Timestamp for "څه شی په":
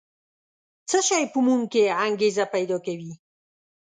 0.89-1.39